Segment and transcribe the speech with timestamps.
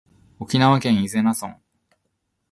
[0.39, 1.59] 沖縄県伊是名村